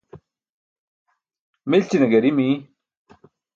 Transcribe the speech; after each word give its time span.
Milćine 1.69 2.05
gari 2.15 2.31
miy. 2.37 2.53